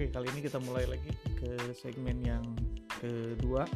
[0.00, 2.40] Oke, kali ini kita mulai lagi ke segmen yang
[3.04, 3.68] kedua.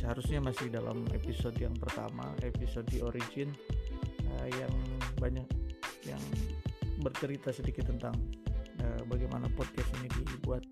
[0.00, 3.52] Seharusnya masih dalam episode yang pertama, episode di origin
[4.32, 4.72] uh, yang
[5.20, 5.44] banyak
[6.08, 6.24] yang
[7.04, 8.16] bercerita sedikit tentang
[8.80, 10.64] uh, bagaimana podcast ini dibuat.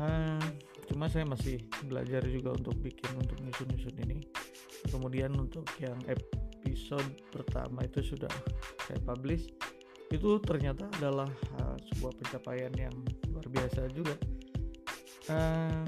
[0.00, 0.40] Uh,
[0.88, 4.24] cuma saya masih belajar juga untuk bikin untuk nyusun-nyusun ini.
[4.88, 8.32] Kemudian untuk yang episode pertama itu sudah
[8.88, 9.52] saya publish
[10.12, 11.28] itu ternyata adalah
[11.60, 12.94] uh, sebuah pencapaian yang
[13.30, 14.14] luar biasa juga.
[15.24, 15.84] Uh,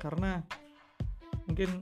[0.00, 0.40] karena
[1.44, 1.76] mungkin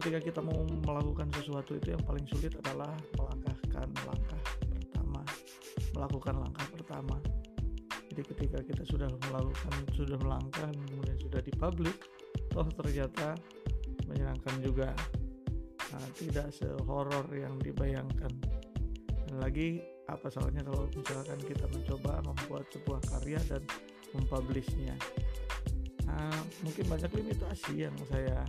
[0.00, 4.40] ketika kita mau melakukan sesuatu itu yang paling sulit adalah melangkahkan langkah
[4.72, 5.20] pertama
[5.92, 7.16] melakukan langkah pertama.
[8.12, 11.96] Jadi ketika kita sudah melakukan sudah melangkah kemudian sudah dipublish
[12.52, 13.36] toh ternyata
[14.08, 14.92] menyenangkan juga.
[15.92, 18.32] Nah, tidak sehoror yang dibayangkan
[19.32, 19.80] dan lagi
[20.12, 23.64] apa salahnya kalau misalkan kita mencoba membuat sebuah karya dan
[24.12, 24.92] mempublishnya?
[26.04, 28.44] Nah, mungkin banyak limitasi yang saya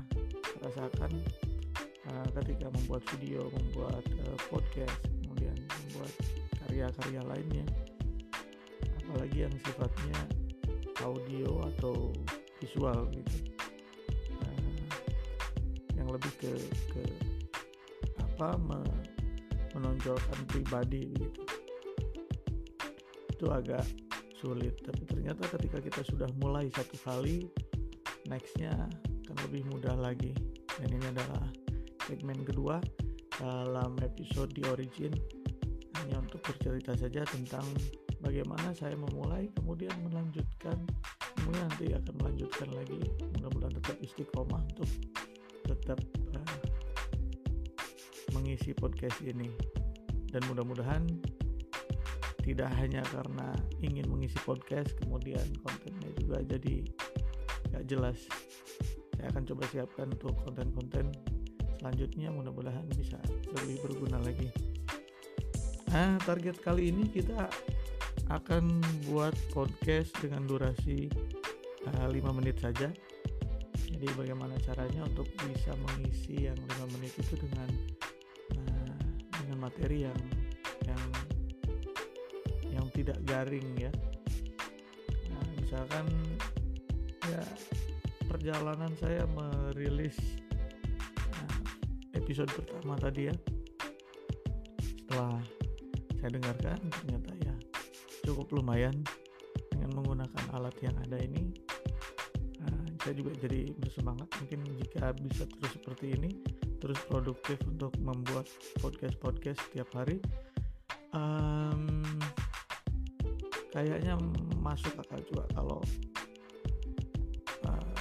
[0.59, 1.23] rasakan
[2.11, 6.11] uh, ketika membuat video membuat uh, podcast kemudian membuat
[6.67, 7.65] karya-karya lainnya.
[9.07, 10.19] Apalagi yang sifatnya
[10.99, 12.11] audio atau
[12.59, 13.55] visual gitu.
[14.35, 14.83] Uh,
[15.95, 16.51] yang lebih ke
[16.91, 17.03] ke
[18.19, 18.59] apa
[19.73, 21.41] menonjolkan pribadi gitu.
[23.33, 23.83] Itu agak
[24.37, 24.79] sulit.
[24.83, 27.47] Tapi ternyata ketika kita sudah mulai satu kali
[28.29, 28.73] nextnya
[29.25, 30.31] akan lebih mudah lagi.
[30.79, 31.45] Dan ini adalah
[32.05, 32.81] segmen kedua
[33.39, 35.13] dalam episode di origin.
[36.03, 37.63] Hanya untuk bercerita saja tentang
[38.19, 40.75] bagaimana saya memulai kemudian melanjutkan.
[41.39, 42.99] Kemudian nanti akan melanjutkan lagi.
[43.39, 44.89] Mudah-mudahan tetap istiqomah untuk
[45.63, 45.99] tetap
[48.43, 49.47] mengisi podcast ini.
[50.27, 51.07] Dan mudah-mudahan
[52.43, 56.83] tidak hanya karena ingin mengisi podcast kemudian kontennya juga jadi
[57.71, 58.19] gak jelas.
[59.15, 61.07] Saya akan coba siapkan untuk konten-konten
[61.79, 63.15] selanjutnya mudah-mudahan bisa
[63.55, 64.51] lebih berguna lagi.
[65.95, 67.47] Nah target kali ini kita
[68.27, 71.07] akan buat podcast dengan durasi
[71.87, 72.91] uh, eh, 5 menit saja.
[73.87, 77.71] Jadi bagaimana caranya untuk bisa mengisi yang 5 menit itu dengan
[79.63, 80.19] materi yang
[80.83, 81.03] yang
[82.67, 83.91] yang tidak garing ya.
[85.31, 86.05] Nah, misalkan
[87.23, 87.43] ya
[88.27, 90.19] perjalanan saya merilis
[91.31, 91.55] nah,
[92.19, 93.35] episode pertama tadi ya.
[94.83, 95.39] Setelah
[96.19, 97.55] saya dengarkan ternyata ya
[98.27, 98.95] cukup lumayan
[99.71, 101.55] dengan menggunakan alat yang ada ini.
[102.59, 106.31] Nah, saya juga jadi bersemangat mungkin jika bisa terus seperti ini
[106.83, 108.43] terus produktif untuk membuat
[108.83, 110.19] podcast podcast setiap hari.
[111.15, 112.03] Um,
[113.71, 114.19] kayaknya
[114.59, 115.79] masuk akal juga kalau
[117.71, 117.95] uh,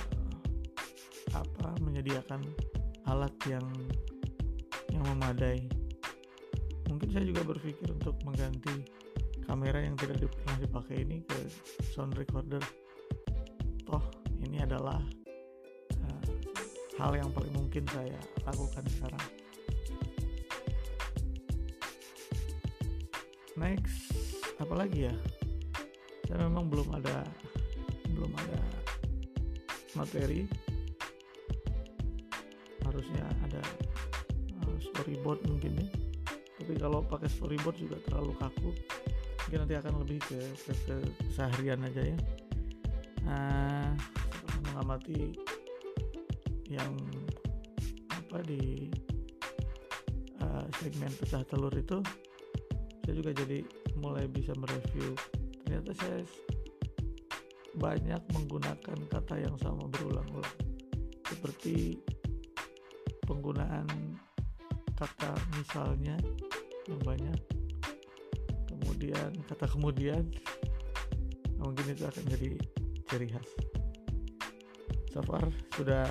[1.30, 2.42] apa menyediakan
[3.06, 3.62] alat yang
[4.90, 5.62] yang memadai.
[6.90, 8.82] Mungkin saya juga berpikir untuk mengganti
[9.46, 11.38] kamera yang tidak pernah dipakai ini ke
[11.94, 12.60] sound recorder.
[13.86, 14.02] Toh
[14.42, 15.21] ini adalah
[17.00, 19.24] hal yang paling mungkin saya lakukan sekarang.
[23.56, 24.12] Next
[24.60, 25.14] apalagi ya?
[26.28, 27.24] Saya memang belum ada
[28.12, 28.60] belum ada
[29.96, 30.48] materi.
[32.84, 33.62] Harusnya ada
[34.64, 35.88] uh, storyboard mungkin ya.
[36.60, 38.70] Tapi kalau pakai storyboard juga terlalu kaku
[39.42, 40.96] mungkin nanti akan lebih ke, ke, ke
[41.28, 42.18] keseharian aja ya.
[43.28, 43.92] Nah
[44.72, 45.36] mengamati
[46.72, 46.96] yang
[48.08, 48.88] apa di
[50.40, 52.00] uh, segmen pecah telur itu
[53.02, 53.60] saya juga jadi
[53.98, 55.12] mulai bisa mereview.
[55.66, 56.18] Ternyata saya
[57.76, 60.56] banyak menggunakan kata yang sama berulang-ulang.
[61.26, 61.98] Seperti
[63.26, 63.88] penggunaan
[64.94, 66.14] kata misalnya
[66.86, 67.38] yang banyak
[68.70, 70.22] kemudian kata kemudian
[71.58, 72.48] mungkin itu akan jadi
[73.10, 73.50] ciri khas.
[75.10, 75.42] So far
[75.74, 76.06] sudah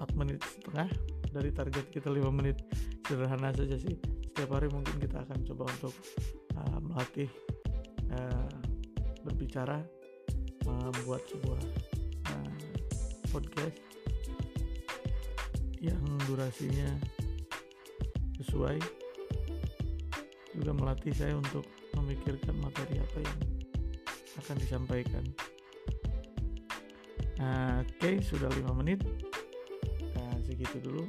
[0.00, 0.88] 4 menit setengah
[1.28, 2.56] dari target kita 5 menit.
[3.04, 4.00] Sederhana saja sih.
[4.32, 5.94] Setiap hari mungkin kita akan coba untuk
[6.56, 7.28] uh, melatih
[8.16, 8.48] uh,
[9.28, 9.84] berbicara
[10.64, 11.60] membuat sebuah
[12.32, 12.56] uh,
[13.28, 13.76] podcast
[15.84, 16.96] yang durasinya
[18.40, 18.80] sesuai.
[20.56, 23.38] Juga melatih saya untuk memikirkan materi apa yang
[24.40, 25.24] akan disampaikan.
[27.40, 29.00] Nah, Oke, okay, sudah 5 menit
[30.50, 31.06] segitu dulu.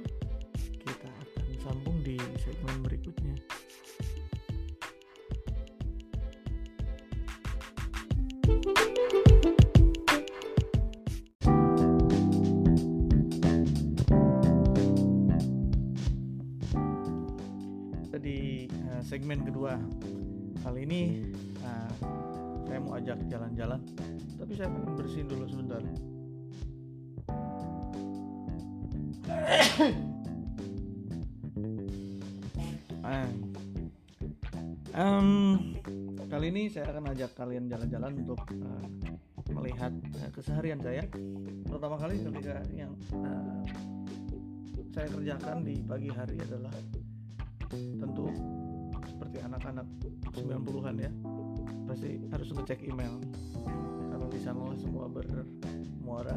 [0.85, 3.33] Kita akan sambung di segmen berikutnya.
[18.21, 19.81] Di uh, segmen kedua.
[20.61, 21.33] Kali ini
[21.65, 21.89] uh,
[22.69, 23.81] saya mau ajak jalan-jalan
[24.37, 25.81] tapi saya pengen bersihin dulu sebentar.
[34.93, 35.29] Um,
[36.29, 38.85] kali ini saya akan ajak kalian jalan-jalan untuk uh,
[39.51, 41.03] melihat uh, keseharian saya.
[41.65, 43.65] Pertama kali ketika yang uh,
[44.93, 46.75] saya kerjakan di pagi hari adalah
[47.71, 48.27] tentu
[49.07, 49.87] seperti anak-anak
[50.35, 51.11] 90-an ya
[51.87, 53.15] pasti harus ngecek email
[54.11, 56.35] karena di sana semua bermuara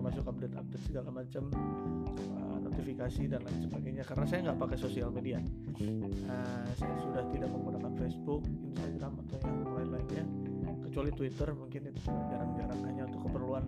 [0.00, 4.00] termasuk update-update segala macam uh, notifikasi dan lain sebagainya.
[4.08, 5.36] Karena saya nggak pakai sosial media.
[5.76, 10.24] Uh, saya sudah tidak menggunakan Facebook, Instagram atau yang lain-lainnya.
[10.88, 12.00] Kecuali Twitter mungkin itu
[12.32, 13.64] jarang-jarang hanya untuk keperluan.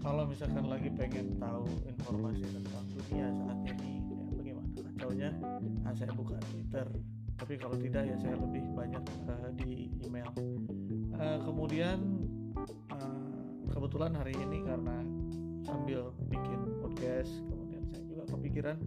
[0.00, 4.68] Kalau misalkan lagi pengen tahu informasi tentang dunia saat ini ya bagaimana?
[4.80, 5.30] Kacaunya
[5.84, 6.88] nah, saya buka Twitter.
[7.36, 10.32] Tapi kalau tidak ya saya lebih banyak uh, di email.
[11.20, 12.00] Uh, kemudian
[12.96, 13.28] uh,
[13.68, 15.04] kebetulan hari ini karena
[15.66, 18.78] sambil bikin podcast kemudian saya juga kepikiran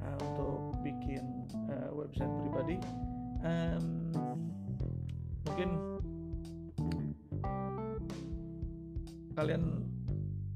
[0.00, 2.76] uh, untuk bikin uh, website pribadi.
[3.44, 4.08] Um,
[5.44, 5.68] mungkin
[9.36, 9.84] kalian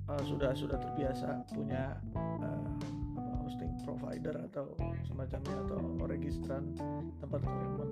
[0.08, 2.72] uh, sudah sudah terbiasa punya uh,
[3.20, 4.72] apa, hosting provider atau
[5.04, 6.72] semacamnya atau registran
[7.20, 7.90] tempat kalian men,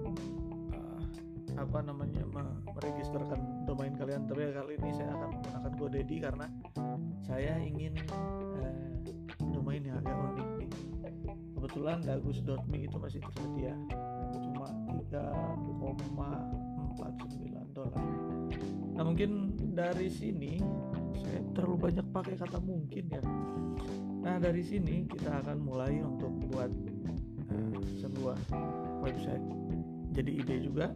[0.72, 1.00] uh,
[1.60, 2.24] apa namanya
[2.72, 4.24] meregisterkan domain kalian.
[4.24, 6.46] Tapi kali ini saya akan menggunakan GoDaddy karena
[7.26, 8.70] saya ingin uh,
[9.50, 10.70] domain yang agak unik nih.
[11.58, 13.74] Kebetulan dagus.me itu masih tersedia.
[14.38, 14.70] Cuma
[15.10, 18.06] 3,49 dolar.
[18.94, 20.62] Nah mungkin dari sini
[21.18, 23.22] saya terlalu banyak pakai kata mungkin ya.
[24.22, 26.70] Nah dari sini kita akan mulai untuk buat
[27.50, 28.38] uh, sebuah
[29.02, 29.42] website.
[30.14, 30.94] Jadi ide juga.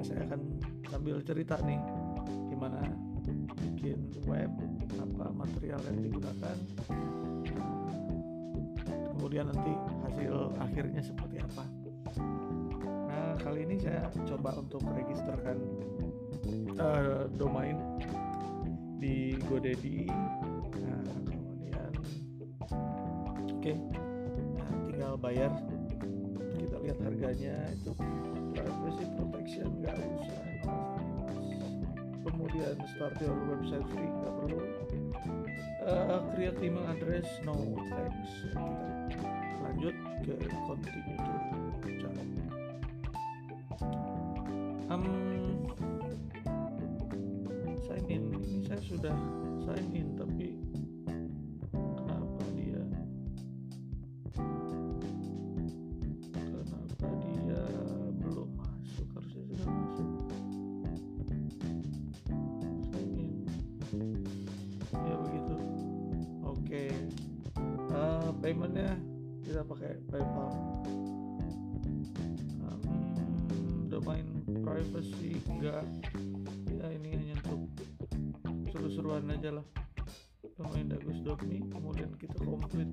[0.00, 0.40] Nah, saya akan
[0.88, 1.76] sambil cerita nih
[2.48, 2.80] gimana
[3.76, 4.48] bikin web
[4.98, 6.56] apa material yang digunakan.
[9.14, 9.72] Kemudian nanti
[10.08, 11.64] hasil akhirnya seperti apa.
[13.06, 15.60] Nah kali ini saya coba untuk registerkan
[16.80, 17.76] uh, domain
[19.00, 20.08] di GoDaddy
[20.80, 23.60] nah kemudian oke.
[23.60, 23.76] Okay.
[24.56, 25.52] nah, tinggal bayar.
[26.58, 27.56] Kita lihat harganya.
[27.76, 27.92] Itu
[28.56, 29.68] privacy protection?
[29.80, 30.49] Nggak usah
[32.60, 34.60] kemudian start your website free nggak perlu.
[35.80, 37.56] Uh, create email address no
[37.88, 38.32] thanks.
[39.64, 39.96] Lanjut
[40.28, 40.36] ke
[40.68, 42.28] continue to channel
[44.92, 45.04] um,
[47.88, 48.28] sign in.
[48.28, 49.16] Ini saya sudah
[49.64, 50.09] sign in
[69.60, 70.52] kita pakai PayPal.
[72.64, 74.24] Um, domain
[74.64, 75.84] privacy enggak.
[76.72, 77.68] Ya ini hanya untuk
[78.72, 79.66] seru-seruan aja lah.
[80.56, 82.88] Domain dagus.me kemudian kita complete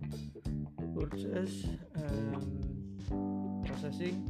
[0.92, 2.44] purchase and
[3.64, 4.28] processing.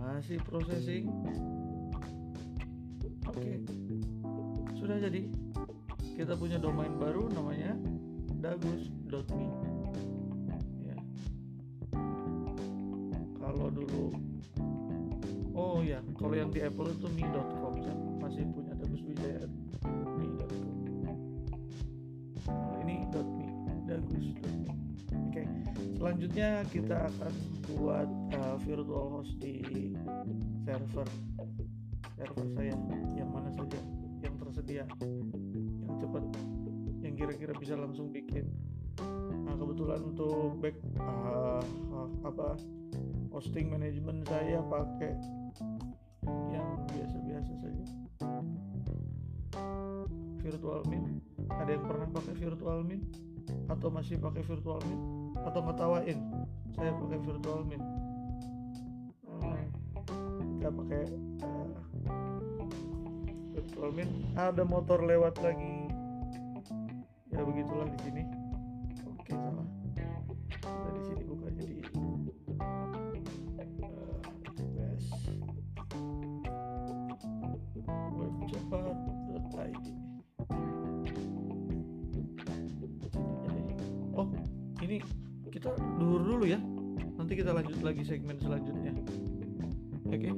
[0.00, 1.12] Masih processing.
[3.28, 3.68] Oke
[4.80, 5.28] sudah jadi.
[6.16, 7.76] Kita punya domain baru namanya
[8.38, 9.67] dagus.me
[16.28, 19.48] kalau yang di Apple itu mi.com saya masih punya dagus wijaya
[20.20, 21.16] mi.com
[22.84, 23.48] ini .me.
[23.88, 25.48] Dagus.me oke okay.
[25.96, 27.32] selanjutnya kita akan
[27.72, 28.04] buat
[28.36, 29.96] uh, virtual host di
[30.68, 31.08] server.
[32.20, 32.76] Server saya.
[33.16, 33.80] Yang mana saja
[34.20, 34.84] yang tersedia.
[35.80, 36.24] Yang cepat.
[37.08, 38.52] Yang kira-kira bisa langsung bikin.
[39.48, 41.64] Nah kebetulan untuk back uh,
[41.96, 42.60] uh, apa
[43.32, 45.16] hosting manajemen saya pakai
[47.42, 48.42] biasa-biasa saja.
[50.42, 53.00] Virtual min ada yang pernah pakai virtual min
[53.70, 55.00] atau masih pakai virtual min
[55.38, 56.18] atau ngetawain
[56.76, 57.82] saya pakai virtual min
[60.58, 61.02] nggak hmm, pakai
[61.46, 61.70] uh,
[63.54, 65.86] virtual min ada motor lewat lagi.
[67.28, 68.22] Ya begitulah di sini.
[69.06, 69.68] Oke salah.
[70.48, 71.47] Kita di sini buka
[84.88, 85.04] ini
[85.52, 86.56] kita duhur dulu ya
[87.20, 88.96] nanti kita lanjut lagi segmen selanjutnya
[90.08, 90.32] oke okay?